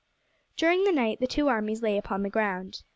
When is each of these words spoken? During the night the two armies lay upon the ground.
During 0.57 0.83
the 0.83 0.91
night 0.91 1.19
the 1.19 1.27
two 1.27 1.47
armies 1.47 1.83
lay 1.83 1.95
upon 1.95 2.23
the 2.23 2.29
ground. 2.31 2.81